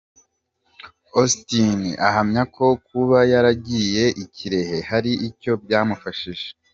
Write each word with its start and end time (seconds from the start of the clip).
Augustin 1.07 1.79
ahamya 2.07 2.43
ko 2.55 2.65
kuba 2.87 3.17
yaragiye 3.31 4.03
i 4.23 4.25
Kirehe 4.33 4.77
hari 4.89 5.11
icyo 5.27 5.51
byamufashije. 5.63 6.47